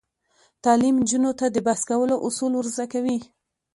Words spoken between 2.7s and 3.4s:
زده کوي.